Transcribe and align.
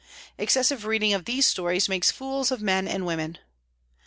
Excessive 0.35 0.83
reading 0.85 1.13
of 1.13 1.25
these 1.25 1.45
stories 1.45 1.87
makes 1.87 2.09
fools 2.09 2.49
of 2.49 2.59
men 2.59 2.87
and 2.87 3.05
women. 3.05 3.37